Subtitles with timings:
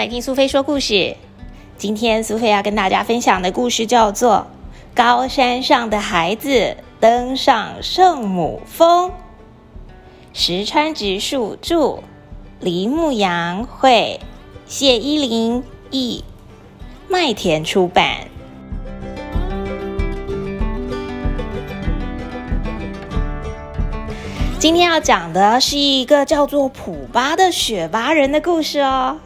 [0.00, 1.14] 来听苏菲说故事。
[1.76, 4.46] 今天苏菲要跟大家分享的故事叫做
[4.96, 9.10] 《高山上的孩子登上圣母峰》。
[10.32, 11.98] 石川直树著，
[12.60, 14.18] 梨木阳绘，
[14.64, 16.24] 谢依霖译，
[17.06, 18.26] 麦田出版。
[24.58, 29.18] 今天要讲的是一个叫做普巴的雪巴人的故事哦，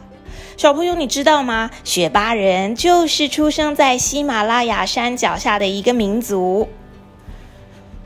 [0.57, 1.69] 小朋友，你知道吗？
[1.83, 6.69] 雪巴人就是出生在喜马拉雅山脚下的一个民族。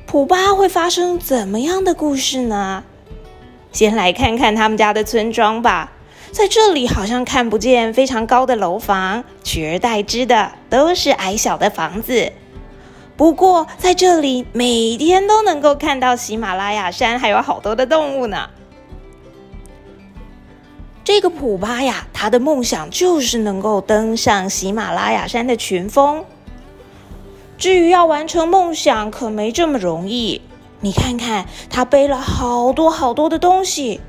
[0.08, 2.84] 普巴会发生怎么样的故事呢？
[3.72, 5.91] 先来看看他们家的村庄吧，
[6.31, 12.34] 在这里好像看不见非常高的楼房，取而代之的都是矮小的房子。
[13.16, 18.50] 不过，在这里每天都能够看到喜马拉雅山，还有好多的动物呢。
[21.20, 26.23] 这个普巴呀，他的梦想就是能够登上喜马拉雅山的群峰。
[27.58, 30.42] 至于要完成梦想，可没这么容易。
[30.80, 34.00] 你看看，他背了好多好多的东西，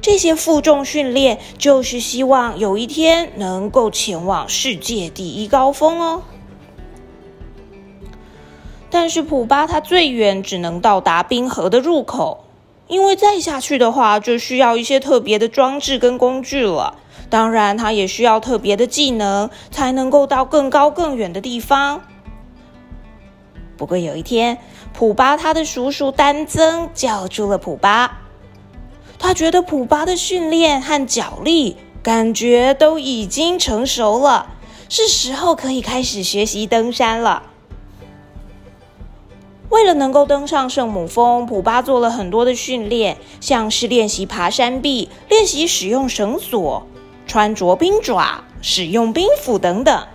[0.00, 6.22] 这些负重训练就是希望有一天能够前往世界第一高峰哦。
[8.90, 12.43] 但是普巴他最远只能到达冰河的入口，
[12.86, 16.98] 因为再下去的话就需要一些特别的装置跟工具了。
[17.30, 22.02] 当然，他也需要特别的技能才能够到更高更远的地方。
[23.76, 24.58] 不过有一天，
[24.92, 28.18] 普巴他的叔叔丹增叫住了普巴，
[29.18, 34.46] 他觉得普巴的训练和脚力感觉都已经成熟了，
[34.88, 37.42] 是时候可以开始学习登山了。
[39.70, 46.86] 为了能够登上圣母峰，普巴做了很多的训练，像是练习爬山壁、练习使用绳索、
[47.26, 50.06] 穿着冰爪、使用冰斧等等。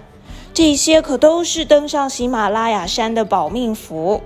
[0.54, 4.22] 这些可都是登上喜马拉雅山的保命符。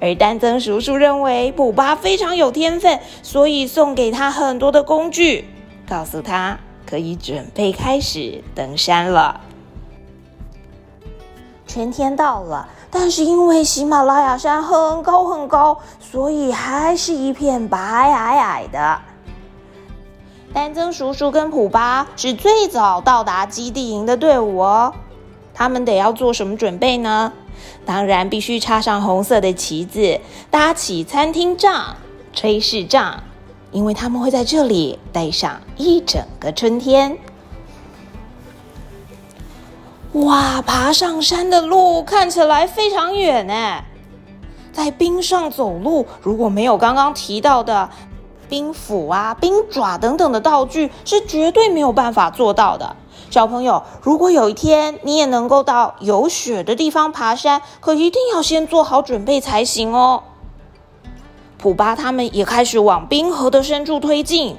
[0.00, 5.44] 而丹增叔叔认为普巴非常有天分，所以送给他很多的工具，
[5.88, 9.40] 告诉他可以准备开始登山了。
[11.66, 12.68] 春天到了。
[12.96, 19.00] 但是因为喜马拉雅山很高很高，所以还是一片白皑皑的。
[20.52, 24.94] 丹增叔叔跟普巴是最早到达基地营的队伍哦。
[25.52, 27.32] 他们得要做什么准备呢？
[27.84, 31.96] 当然必须插上红色的旗子，搭起餐厅帐、
[32.32, 33.24] 炊事帐，
[33.72, 37.18] 因为他们会在这里待上一整个春天。
[40.14, 43.82] 哇，爬上山的路看起来非常远呢，
[44.72, 47.90] 在冰上走路，如果没有刚刚提到的
[48.48, 52.94] 冰斧啊、冰爪等等的道具，是绝对没有办法做到的。
[53.28, 60.22] 小朋友，如果有一天你也能够到有雪的地方爬山，可一定要先做好准备才行哦。
[61.58, 64.58] 普巴他们也开始往冰河的深处推进。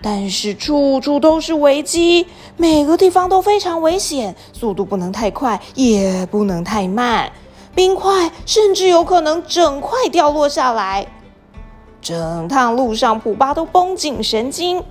[0.00, 2.26] 但是处处都是危机，
[2.56, 7.32] 每个地方都非常危险，速度不能太快，也不能太慢，
[7.74, 11.06] 冰块甚至有可能整块掉落下来。
[12.00, 14.82] 整趟路上，普巴都绷紧神经。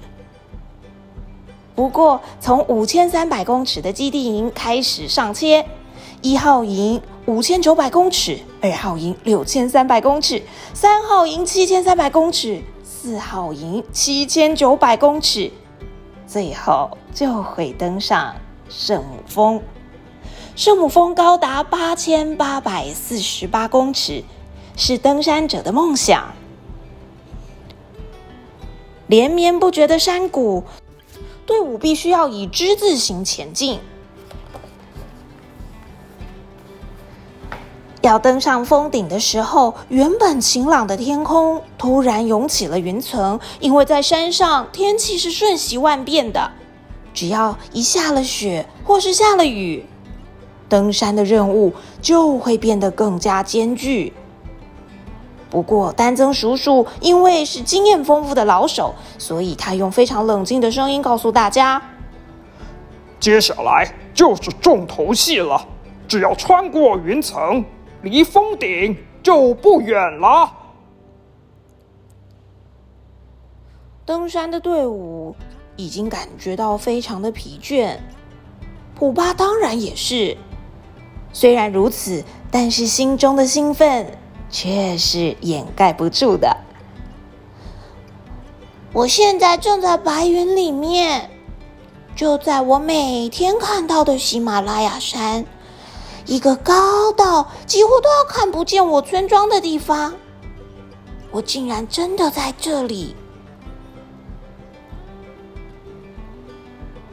[1.74, 5.66] 不过，从五千三百公尺的基地营开始上切，
[6.22, 10.42] 一号营五千九百公尺，二号营六千三百公尺，
[10.74, 12.62] 三号营七千三百公尺。
[13.08, 15.50] 四号营七千九百公尺，
[16.28, 18.36] 最后就会登上
[18.68, 19.62] 圣母峰。
[20.58, 24.26] 圣母峰高达八千八百四十八公尺，
[24.76, 26.34] 是登山者的梦想。
[29.08, 30.66] 连绵不绝的山谷，
[31.46, 33.80] 队伍必须要以之字形前进。
[38.08, 46.52] 要登上峰顶的时候，原本晴朗的天空突然涌起了云层，因为在山上天气是瞬息万变的，
[47.14, 49.86] 只要一下了雪或是下了雨，
[50.70, 54.14] 登山的任务就会变得更加艰巨。
[55.50, 61.82] 不过，丹增叔叔因为是经验丰富的老手，所以他用非常冷静的声音告诉大家
[63.20, 65.66] ：“接下来就是重头戏了，
[66.08, 67.64] 只要穿过云层。”
[68.10, 70.54] 离峰顶就不远了。
[74.06, 75.36] 登山的队伍
[75.76, 77.98] 已经感觉到非常的疲倦，
[78.96, 80.38] 普巴当然也是。
[81.34, 84.18] 虽然如此，但是心中的兴奋
[84.50, 86.56] 却是掩盖不住的。
[88.94, 91.30] 我现在正在白云里面，
[92.16, 95.46] 就在我每天看到的喜马拉雅山，
[96.28, 100.14] 一个高到几乎都要看不见我村庄的地方。
[101.32, 103.16] 我竟然真的在这里！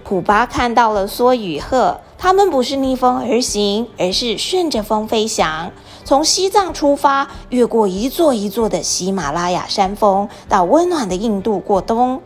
[0.02, 5.70] 普巴看到了梭与鹤，他们不是逆风而行，而是顺着风飞翔，
[6.04, 12.20] 从西藏出发，越过一座一座的喜马拉雅山峰，到温暖的印度过冬。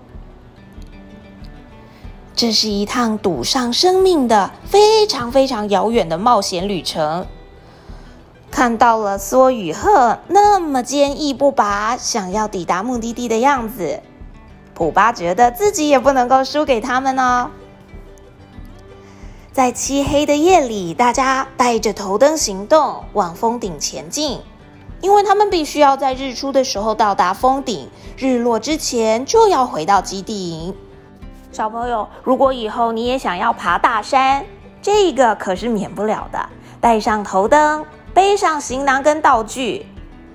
[2.38, 7.26] 这是一趟赌上生命的非常非常遥远的冒险旅程。
[8.48, 14.00] 看到了梭与鹤那么坚毅不拔，想要抵达目的地的样子，
[14.72, 17.50] 普巴觉得自己也不能够输给他们哦。
[19.52, 24.38] 在漆黑的夜里，大家带着头灯行动，往峰顶前进，
[25.00, 30.72] 因为他们必须要在日出的时候到达峰顶，日落之前就要回到基地营。
[31.50, 34.44] 小朋友，如果以后你也想要爬大山，
[34.82, 36.48] 这个可是免不了的，
[36.80, 37.84] 带上头灯。
[38.14, 39.86] 背上行囊跟道具，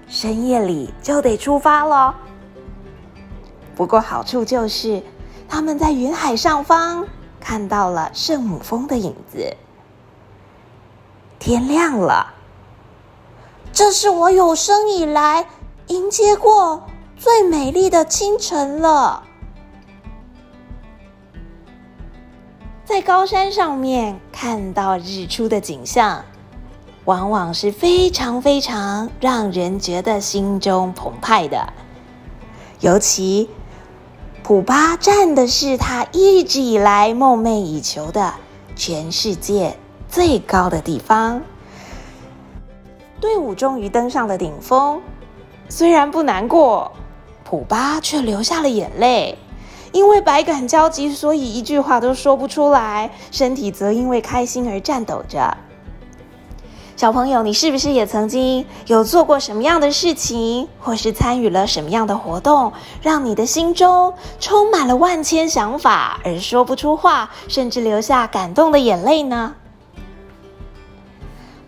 [0.07, 2.13] 深夜里就得出发喽。
[3.75, 5.04] 不过好处就是，
[5.50, 7.06] 他们在云海上方
[7.42, 9.54] 看到了圣母峰的影子。
[11.39, 12.33] 天亮了，
[13.74, 15.45] 这是我有生以来
[15.88, 16.83] 迎接过
[17.18, 19.24] 最美丽的清晨了。
[22.85, 26.24] 在高山上面看到日出的景象。
[27.06, 31.74] 往往是非常非常让人觉得心中澎湃的，
[32.80, 33.50] 尤其
[34.41, 38.33] 普巴站的是他一直以来梦寐以求的
[38.77, 39.77] 全世界
[40.07, 41.41] 最高的地方。
[43.19, 45.01] 队伍终于登上了顶峰，
[45.68, 46.89] 虽然不难过，
[47.44, 49.38] 普巴却流下了眼泪，
[49.94, 55.56] 因为百感交集，所以一句话都说不出来，身体则因为开心而颤抖着。
[56.95, 69.54] 小朋友，你是不是也曾经有做过什么样的事情，或是参与了什么样的活动，让你的心中充满了万千想法而说不出话，甚至流下感动的眼泪呢？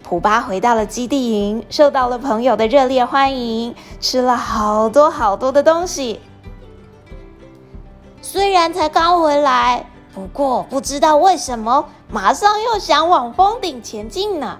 [0.01, 6.21] 普巴回到了基地营，受到了朋友的热烈欢迎，吃了好多好多的东西。
[8.27, 14.57] 虽然才刚回来，不过不知道为什么，马上又想往峰顶前进呢。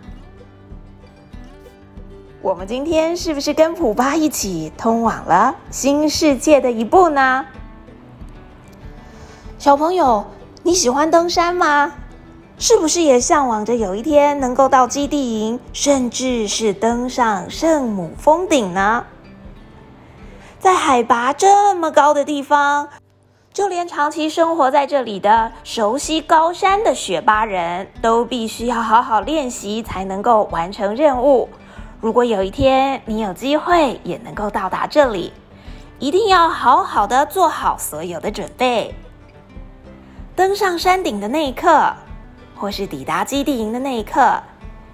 [2.43, 7.43] 我们今天是不是跟普巴一起通往了新世界的一步呢？
[9.57, 10.23] 小朋友，
[10.61, 11.91] 你喜欢登山吗？
[12.59, 19.03] 是不是也向往着有一天能够到基地营，甚至是登上圣母峰顶呢？
[20.59, 22.89] 在海拔这么高的地方，
[23.55, 31.47] 就连长期生活在这里的、熟悉高山的雪巴人都必须要好好练习，才能够完成任务。
[32.01, 35.31] 如果有一天你有机会也能够到达这里，
[35.99, 38.93] 一定要好好的做好所有的准备。
[40.35, 41.93] 登上山顶的那一刻，
[42.57, 44.37] 或是抵达基地营的那一刻，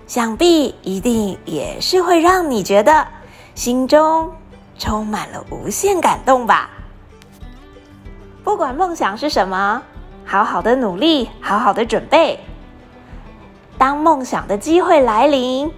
[0.05, 3.07] 想必一定也是会让你觉得
[3.55, 4.31] 心中
[4.77, 6.69] 充满了无限感动吧。
[8.43, 9.81] 不管梦想是什么，
[10.25, 12.39] 好好的努力，好好的准备，
[13.77, 15.71] 当梦想的机会来临。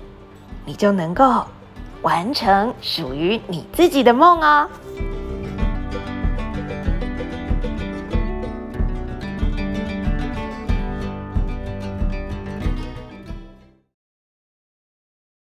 [0.66, 1.44] 你就能够
[2.04, 4.68] 完成属于你自己的梦哦。